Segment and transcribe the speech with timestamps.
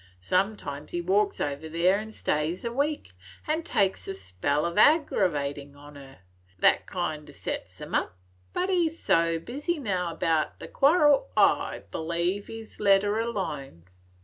[0.19, 3.11] Sometimes he walks over there an' stays a week,
[3.45, 6.17] an' takes a spell o' aggravatin' on 'er,
[6.57, 8.17] that kind o' sets him up,
[8.51, 13.19] but he 's so busy now 'bout the quarrel 't I b'lieve he lets her
[13.19, 13.83] alone."